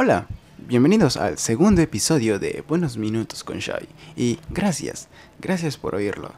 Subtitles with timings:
[0.00, 0.28] Hola,
[0.58, 3.88] bienvenidos al segundo episodio de Buenos Minutos con Shai.
[4.14, 5.08] Y gracias,
[5.40, 6.30] gracias por oírlo.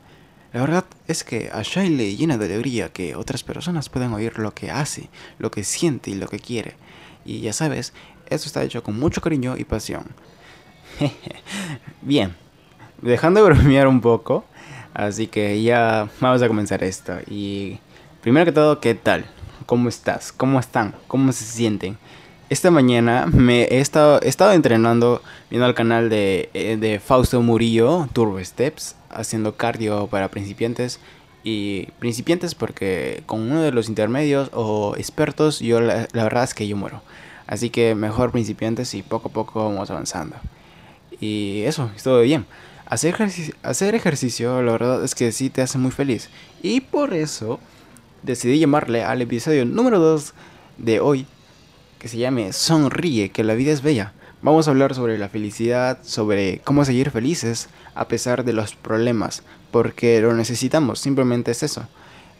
[0.54, 4.38] La verdad es que a Shai le llena de alegría que otras personas puedan oír
[4.38, 6.76] lo que hace, lo que siente y lo que quiere.
[7.26, 7.92] Y ya sabes,
[8.30, 10.06] esto está hecho con mucho cariño y pasión.
[12.00, 12.34] Bien,
[13.02, 14.46] dejando de bromear un poco,
[14.94, 17.12] así que ya vamos a comenzar esto.
[17.28, 17.78] Y
[18.22, 19.26] primero que todo, ¿qué tal?
[19.66, 20.32] ¿Cómo estás?
[20.32, 20.94] ¿Cómo están?
[21.06, 21.98] ¿Cómo se sienten?
[22.50, 24.20] Esta mañana me he estado,
[24.52, 30.98] entrenando viendo el canal de, eh, de Fausto Murillo, Turbo Steps, haciendo cardio para principiantes.
[31.44, 36.66] Y principiantes porque con uno de los intermedios o expertos, yo la, verdad es que
[36.66, 37.02] yo muero.
[37.46, 40.34] Así que mejor principiantes y poco a poco vamos avanzando.
[41.20, 42.46] Y eso, todo bien.
[42.84, 43.14] Hacer
[43.62, 46.28] hacer ejercicio, la verdad es que sí te hace muy feliz.
[46.64, 47.60] Y por eso
[48.24, 50.34] decidí llamarle al episodio número 2
[50.78, 51.26] de hoy
[52.00, 54.14] que se llame Sonríe, que la vida es bella.
[54.42, 59.42] Vamos a hablar sobre la felicidad, sobre cómo seguir felices a pesar de los problemas,
[59.70, 61.86] porque lo necesitamos, simplemente es eso.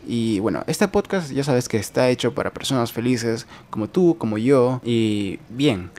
[0.08, 4.38] Y bueno, este podcast ya sabes que está hecho para personas felices como tú, como
[4.38, 4.80] yo.
[4.82, 5.90] Y bien,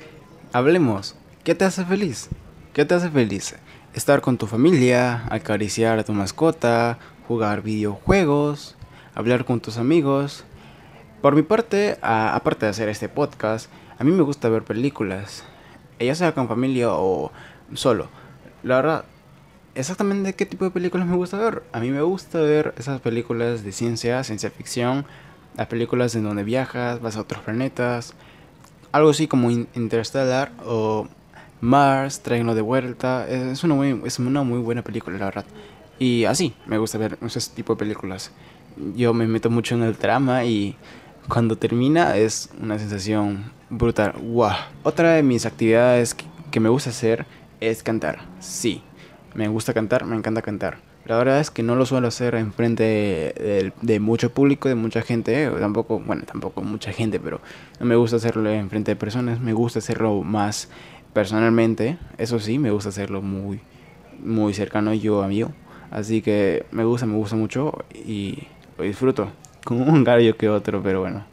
[0.54, 1.16] hablemos.
[1.44, 2.30] ¿Qué te hace feliz?
[2.74, 3.56] ¿Qué te hace feliz?
[3.94, 8.76] Estar con tu familia, acariciar a tu mascota, jugar videojuegos,
[9.14, 10.46] hablar con tus amigos,
[11.22, 13.70] por mi parte, aparte de hacer este podcast,
[14.00, 15.44] a mí me gusta ver películas,
[16.00, 17.32] ya sea con familia o
[17.74, 18.10] solo.
[18.64, 19.06] La verdad,
[19.76, 21.64] exactamente qué tipo de películas me gusta ver.
[21.72, 25.06] A mí me gusta ver esas películas de ciencia, ciencia ficción,
[25.56, 28.14] las películas en donde viajas, vas a otros planetas,
[28.92, 31.08] algo así como Interstellar o
[31.62, 33.28] Mars, Tráiganlo de vuelta.
[33.28, 35.46] Es una, muy, es una muy buena película, la verdad.
[36.00, 38.32] Y así, me gusta ver ese tipo de películas.
[38.96, 40.76] Yo me meto mucho en el drama y
[41.32, 44.14] cuando termina es una sensación brutal.
[44.22, 44.52] ¡Wow!
[44.84, 46.14] Otra de mis actividades
[46.52, 47.26] que me gusta hacer
[47.62, 48.20] es cantar.
[48.40, 48.84] Sí,
[49.34, 50.80] me gusta cantar, me encanta cantar.
[51.06, 54.76] La verdad es que no lo suelo hacer en frente de, de, mucho público, de
[54.76, 57.40] mucha gente, tampoco, bueno, tampoco mucha gente, pero
[57.80, 60.68] no me gusta hacerlo en frente de personas, me gusta hacerlo más
[61.14, 63.62] personalmente, eso sí, me gusta hacerlo muy,
[64.20, 65.46] muy cercano yo a mí.
[65.92, 69.32] Así que me gusta, me gusta mucho y lo disfruto
[69.66, 71.26] con un gallo que otro, pero bueno.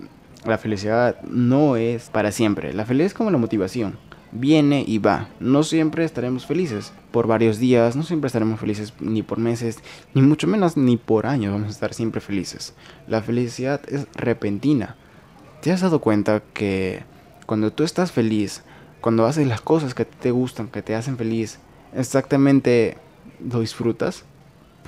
[0.45, 2.73] La felicidad no es para siempre.
[2.73, 3.99] La felicidad es como la motivación.
[4.31, 5.29] Viene y va.
[5.41, 9.79] No siempre estaremos felices por varios días, no siempre estaremos felices ni por meses,
[10.15, 12.75] ni mucho menos ni por años vamos a estar siempre felices.
[13.07, 14.97] La felicidad es repentina.
[15.63, 17.03] ¿Te has dado cuenta que
[17.47, 18.63] cuando tú estás feliz,
[19.01, 21.59] cuando haces las cosas que te gustan, que te hacen feliz,
[21.95, 22.99] exactamente
[23.41, 24.25] lo disfrutas?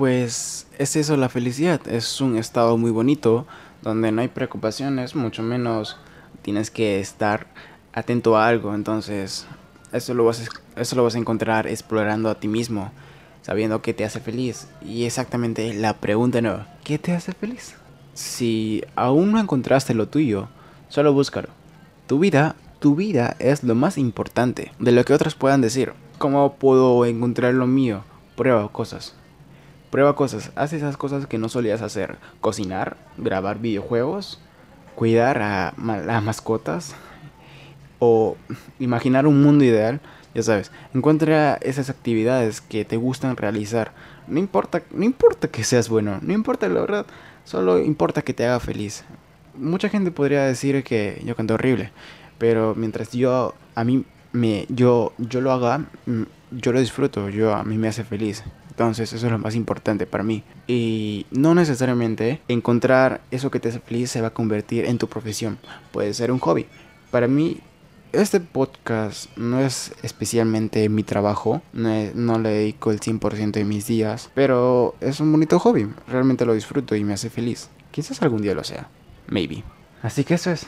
[0.01, 3.47] Pues es eso la felicidad, es un estado muy bonito
[3.83, 5.99] donde no hay preocupaciones, mucho menos
[6.41, 7.49] tienes que estar
[7.93, 9.47] atento a algo, entonces
[9.93, 12.93] eso lo vas a, eso lo vas a encontrar explorando a ti mismo,
[13.43, 14.69] sabiendo qué te hace feliz.
[14.81, 17.75] Y exactamente la pregunta no, ¿qué te hace feliz?
[18.15, 20.49] Si aún no encontraste lo tuyo,
[20.89, 21.51] solo búscalo.
[22.07, 25.93] Tu vida, tu vida es lo más importante de lo que otros puedan decir.
[26.17, 28.03] ¿Cómo puedo encontrar lo mío?
[28.35, 29.20] Prueba cosas.
[29.91, 32.17] Prueba cosas, haz esas cosas que no solías hacer.
[32.41, 34.39] Cocinar, grabar videojuegos,
[34.95, 36.95] cuidar a, las mascotas
[37.99, 38.37] o
[38.79, 40.01] imaginar un mundo ideal.
[40.33, 43.93] Ya sabes, encuentra esas actividades que te gustan realizar.
[44.29, 47.07] No importa, no importa que seas bueno, no importa la verdad,
[47.45, 49.03] solo importa que te haga feliz.
[49.57, 51.91] Mucha gente podría decir que yo canto horrible,
[52.39, 56.23] pero mientras yo a mí me yo yo lo haga, mm,
[56.53, 58.45] yo lo disfruto, yo a mí me hace feliz.
[58.81, 60.43] Entonces eso es lo más importante para mí.
[60.67, 65.07] Y no necesariamente encontrar eso que te hace feliz se va a convertir en tu
[65.07, 65.59] profesión.
[65.93, 66.65] Puede ser un hobby.
[67.11, 67.59] Para mí
[68.13, 74.31] este podcast no es especialmente mi trabajo, no, le dedico el 100% de mis días,
[74.33, 77.69] pero es un bonito hobby, realmente lo disfruto y me hace feliz.
[77.91, 78.89] Quizás algún día lo sea,
[79.29, 79.63] maybe.
[80.03, 80.67] Así que eso es,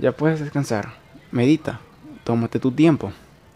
[0.00, 0.94] ya puedes descansar,
[1.32, 1.80] medita,
[2.22, 3.10] tómate tu tiempo,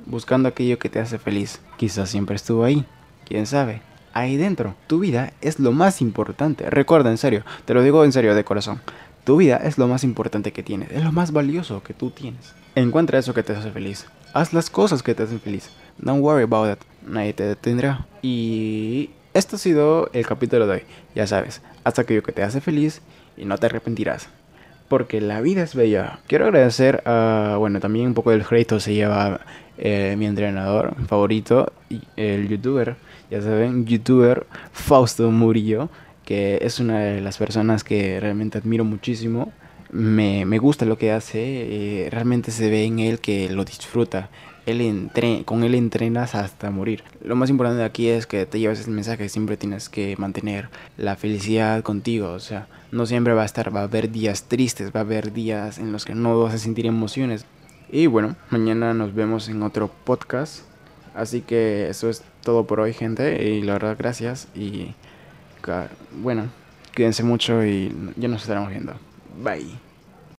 [0.05, 1.61] buscando aquello que te hace feliz.
[1.76, 2.85] Quizás siempre estuvo ahí,
[3.25, 3.82] quién sabe.
[4.12, 6.71] Ahí dentro, tu vida es lo más importante.
[6.71, 8.81] Recuerda, en serio, te lo digo en serio, de corazón.
[9.25, 12.55] Tu vida es lo más importante que tienes, es lo más valioso que tú tienes.
[12.75, 14.06] Encuentra eso que te hace feliz.
[14.32, 15.71] Haz las cosas que te hacen feliz.
[15.99, 16.79] Don't worry about it.
[17.06, 18.06] Nadie te detendrá.
[18.21, 20.82] Y esto ha sido el capítulo de hoy.
[21.15, 23.00] Ya sabes, haz aquello que te hace feliz
[23.37, 24.29] y no te arrepentirás.
[24.94, 26.20] Porque la vida es bella.
[26.29, 29.41] Quiero agradecer a, bueno, también un poco del crédito se lleva
[29.76, 31.73] eh, mi entrenador favorito,
[32.14, 32.94] el youtuber,
[33.29, 35.88] ya saben, youtuber Fausto Murillo,
[36.25, 39.52] que es una de las personas que realmente admiro muchísimo.
[39.94, 44.29] Me, me gusta lo que hace, eh, realmente se ve en él que lo disfruta.
[44.67, 45.11] Él
[45.44, 47.05] con él entrenas hasta morir.
[47.23, 51.17] Lo más importante aquí es que te llevas el mensaje, siempre tienes que mantener la
[51.17, 55.00] felicidad contigo, o sea, no siempre va a estar, va a haber días tristes, va
[55.00, 57.44] a haber días en los que no vas a sentir emociones.
[57.93, 60.62] Y bueno, mañana nos vemos en otro podcast.
[61.14, 63.44] Así que eso es todo por hoy, gente.
[63.49, 64.49] Y la verdad, gracias.
[64.55, 64.94] Y
[66.20, 66.49] bueno,
[66.97, 68.94] cuídense mucho y ya nos estaremos viendo.
[69.43, 69.84] Bye.